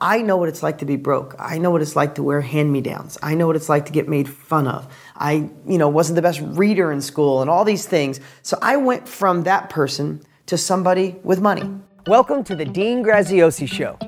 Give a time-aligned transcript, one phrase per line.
[0.00, 1.34] I know what it's like to be broke.
[1.40, 3.18] I know what it's like to wear hand-me-downs.
[3.20, 4.86] I know what it's like to get made fun of.
[5.16, 8.20] I, you know, wasn't the best reader in school and all these things.
[8.42, 11.68] So I went from that person to somebody with money.
[12.06, 13.98] Welcome to the Dean Graziosi Show.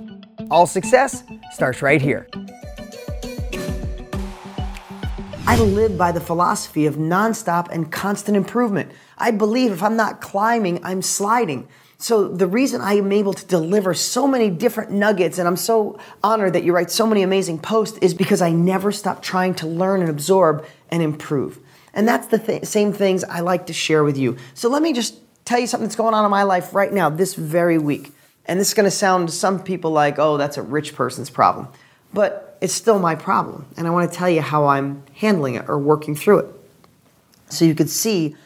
[0.48, 2.29] All success starts right here.
[5.47, 8.93] I live by the philosophy of nonstop and constant improvement.
[9.19, 11.69] I believe if I'm not climbing, I'm sliding.
[11.99, 15.99] So the reason I am able to deliver so many different nuggets and I'm so
[16.23, 19.67] honored that you write so many amazing posts is because I never stop trying to
[19.67, 21.59] learn and absorb and improve.
[21.93, 24.39] And that's the th- same things I like to share with you.
[24.55, 27.11] So let me just tell you something that's going on in my life right now,
[27.11, 28.12] this very week.
[28.47, 31.29] And this is going to sound to some people like, oh, that's a rich person's
[31.29, 31.69] problem.
[32.15, 33.66] But it's still my problem.
[33.77, 36.55] And I want to tell you how I'm handling it or working through it.
[37.48, 38.36] So you could see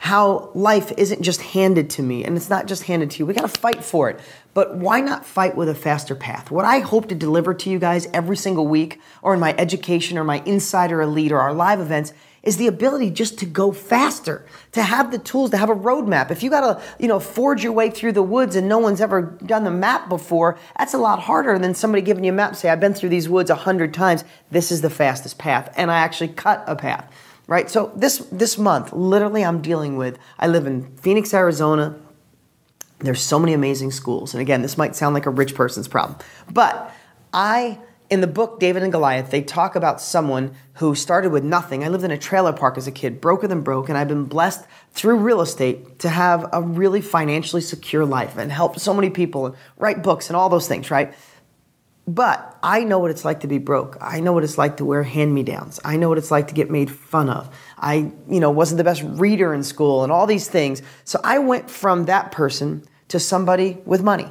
[0.00, 3.26] how life isn't just handed to me and it's not just handed to you.
[3.26, 4.18] We got to fight for it.
[4.54, 6.50] But why not fight with a faster path?
[6.50, 10.16] What I hope to deliver to you guys every single week or in my education
[10.16, 14.46] or my insider elite or our live events is the ability just to go faster,
[14.72, 16.30] to have the tools, to have a roadmap.
[16.30, 19.02] If you got to, you know, forge your way through the woods and no one's
[19.02, 22.56] ever done the map before, that's a lot harder than somebody giving you a map.
[22.56, 24.24] Say, I've been through these woods a hundred times.
[24.50, 27.14] This is the fastest path, and I actually cut a path
[27.50, 27.68] right?
[27.68, 30.18] So this this month, literally, I'm dealing with.
[30.38, 31.98] I live in Phoenix, Arizona.
[33.00, 36.18] There's so many amazing schools, and again, this might sound like a rich person's problem,
[36.50, 36.90] but
[37.34, 37.78] I.
[38.08, 41.84] In the book David and Goliath, they talk about someone who started with nothing.
[41.84, 44.24] I lived in a trailer park as a kid, broker than broke, and I've been
[44.24, 49.10] blessed through real estate to have a really financially secure life and help so many
[49.10, 51.14] people and write books and all those things, right?
[52.10, 53.96] But I know what it's like to be broke.
[54.00, 55.78] I know what it's like to wear hand-me-downs.
[55.84, 57.54] I know what it's like to get made fun of.
[57.78, 60.82] I, you know, wasn't the best reader in school and all these things.
[61.04, 64.26] So I went from that person to somebody with money.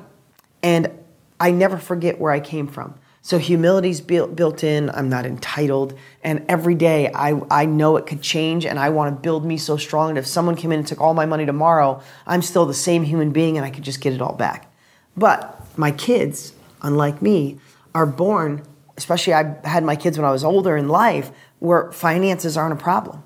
[0.62, 0.92] And
[1.40, 2.96] I never forget where I came from.
[3.22, 4.90] So humility's built built in.
[4.90, 5.98] I'm not entitled.
[6.22, 9.56] And every day I, I know it could change and I want to build me
[9.58, 10.10] so strong.
[10.10, 13.04] And if someone came in and took all my money tomorrow, I'm still the same
[13.04, 14.70] human being and I could just get it all back.
[15.16, 16.52] But my kids,
[16.82, 17.60] unlike me,
[17.94, 18.64] are born,
[18.98, 22.84] especially I had my kids when I was older in life, where finances aren't a
[22.84, 23.24] problem.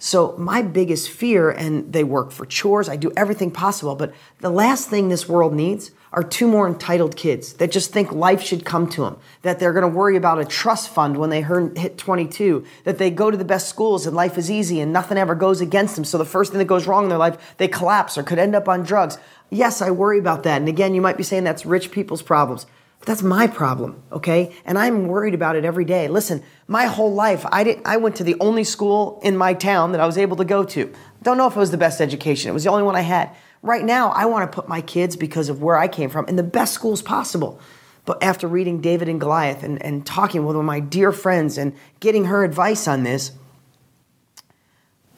[0.00, 4.50] So my biggest fear, and they work for chores, I do everything possible, but the
[4.50, 8.64] last thing this world needs are two more entitled kids that just think life should
[8.64, 11.98] come to them, that they're going to worry about a trust fund when they hit
[11.98, 15.34] 22, that they go to the best schools and life is easy and nothing ever
[15.34, 16.04] goes against them.
[16.04, 18.54] So the first thing that goes wrong in their life, they collapse or could end
[18.54, 19.18] up on drugs.
[19.50, 20.60] Yes, I worry about that.
[20.60, 22.66] And again, you might be saying that's rich people's problems.
[23.08, 24.54] That's my problem, okay?
[24.66, 26.08] And I'm worried about it every day.
[26.08, 27.86] Listen, my whole life, I, didn't.
[27.86, 30.62] I went to the only school in my town that I was able to go
[30.64, 30.92] to.
[31.22, 33.34] Don't know if it was the best education, it was the only one I had.
[33.62, 36.36] Right now, I want to put my kids, because of where I came from, in
[36.36, 37.58] the best schools possible.
[38.04, 41.56] But after reading David and Goliath and, and talking with one of my dear friends
[41.56, 43.32] and getting her advice on this,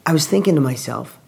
[0.06, 1.18] I was thinking to myself,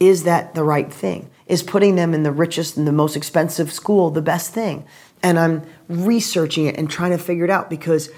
[0.00, 1.30] is that the right thing?
[1.46, 4.86] Is putting them in the richest and the most expensive school the best thing?
[5.24, 8.10] And I'm researching it and trying to figure it out because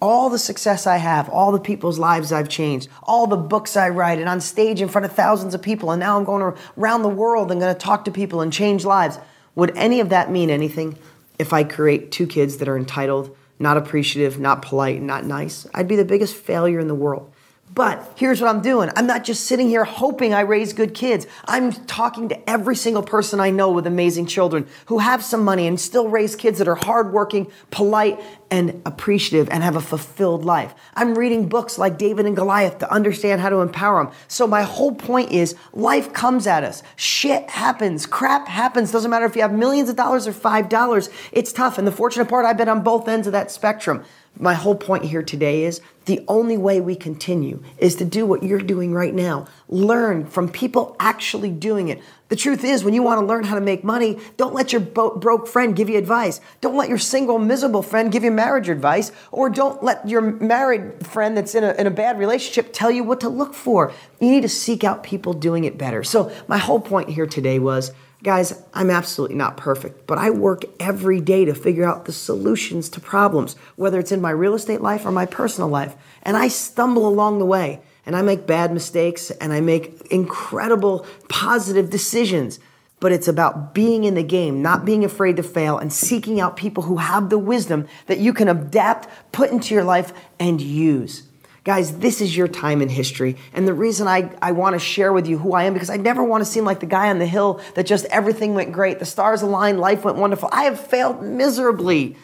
[0.00, 3.88] all the success I have, all the people's lives I've changed, all the books I
[3.88, 7.02] write, and on stage in front of thousands of people, and now I'm going around
[7.02, 9.18] the world and going to talk to people and change lives.
[9.54, 10.98] Would any of that mean anything
[11.38, 15.66] if I create two kids that are entitled, not appreciative, not polite, not nice?
[15.74, 17.32] I'd be the biggest failure in the world.
[17.74, 18.90] But here's what I'm doing.
[18.96, 21.26] I'm not just sitting here hoping I raise good kids.
[21.44, 25.66] I'm talking to every single person I know with amazing children who have some money
[25.66, 28.18] and still raise kids that are hardworking, polite,
[28.50, 30.74] and appreciative and have a fulfilled life.
[30.94, 34.12] I'm reading books like David and Goliath to understand how to empower them.
[34.26, 36.82] So my whole point is life comes at us.
[36.96, 38.06] Shit happens.
[38.06, 38.90] Crap happens.
[38.90, 41.10] Doesn't matter if you have millions of dollars or $5.
[41.32, 41.78] It's tough.
[41.78, 44.04] And the fortunate part, I've been on both ends of that spectrum.
[44.36, 48.42] My whole point here today is the only way we continue is to do what
[48.42, 49.46] you're doing right now.
[49.68, 52.00] Learn from people actually doing it.
[52.28, 54.80] The truth is, when you want to learn how to make money, don't let your
[54.80, 56.40] broke friend give you advice.
[56.60, 59.12] Don't let your single, miserable friend give you marriage advice.
[59.32, 63.02] Or don't let your married friend that's in a, in a bad relationship tell you
[63.02, 63.92] what to look for.
[64.20, 66.04] You need to seek out people doing it better.
[66.04, 70.64] So, my whole point here today was Guys, I'm absolutely not perfect, but I work
[70.80, 74.80] every day to figure out the solutions to problems, whether it's in my real estate
[74.80, 75.94] life or my personal life.
[76.24, 81.06] And I stumble along the way and I make bad mistakes and I make incredible
[81.28, 82.58] positive decisions.
[83.00, 86.56] But it's about being in the game, not being afraid to fail, and seeking out
[86.56, 91.24] people who have the wisdom that you can adapt, put into your life, and use.
[91.64, 93.36] Guys, this is your time in history.
[93.52, 95.98] And the reason I, I want to share with you who I am, because I
[95.98, 99.00] never want to seem like the guy on the hill that just everything went great.
[99.00, 100.48] The stars aligned, life went wonderful.
[100.50, 102.16] I have failed miserably.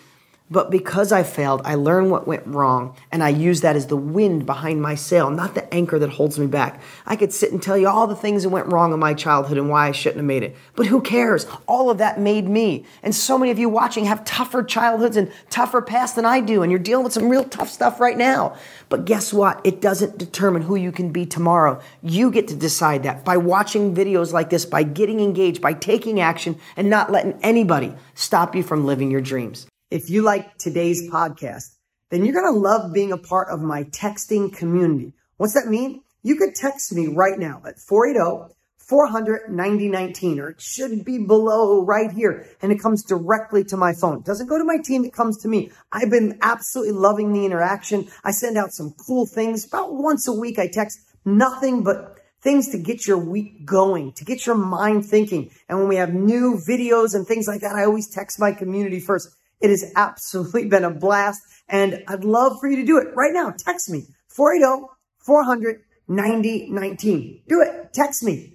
[0.51, 3.97] But because I failed, I learned what went wrong and I use that as the
[3.97, 6.83] wind behind my sail, not the anchor that holds me back.
[7.07, 9.57] I could sit and tell you all the things that went wrong in my childhood
[9.57, 10.55] and why I shouldn't have made it.
[10.77, 11.47] But who cares?
[11.67, 12.85] All of that made me.
[13.03, 16.63] And so many of you watching have tougher childhoods and tougher past than I do.
[16.63, 18.55] And you're dealing with some real tough stuff right now.
[18.91, 19.63] But guess what?
[19.65, 21.81] It doesn't determine who you can be tomorrow.
[22.03, 26.21] You get to decide that by watching videos like this, by getting engaged, by taking
[26.21, 29.67] action and not letting anybody stop you from living your dreams.
[29.95, 31.77] If you like today's podcast,
[32.11, 35.13] then you're going to love being a part of my texting community.
[35.37, 36.03] What's that mean?
[36.25, 41.85] You could text me right now at 480 400 9019, or it should be below
[41.85, 42.45] right here.
[42.61, 44.19] And it comes directly to my phone.
[44.19, 45.05] It doesn't go to my team.
[45.05, 45.71] It comes to me.
[45.93, 48.09] I've been absolutely loving the interaction.
[48.25, 50.59] I send out some cool things about once a week.
[50.59, 55.53] I text nothing but things to get your week going, to get your mind thinking.
[55.69, 58.99] And when we have new videos and things like that, I always text my community
[58.99, 59.29] first.
[59.65, 63.33] It has absolutely been a blast and I'd love for you to do it right
[63.33, 63.55] now.
[63.57, 67.41] Text me 480 400 9019.
[67.49, 67.95] Do it.
[67.95, 68.54] Text me